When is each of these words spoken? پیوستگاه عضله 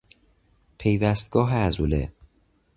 پیوستگاه 0.77 1.55
عضله 1.67 2.11